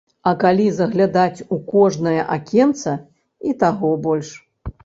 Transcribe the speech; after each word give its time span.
А 0.29 0.31
калі 0.43 0.63
заглядаць 0.77 1.43
у 1.57 1.59
кожнае 1.73 2.15
акенца 2.39 2.97
і 3.51 3.55
таго 3.67 3.93
больш. 4.09 4.35